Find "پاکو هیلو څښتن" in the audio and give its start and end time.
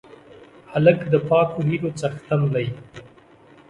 1.29-2.41